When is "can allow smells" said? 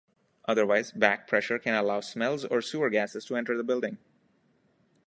1.59-2.43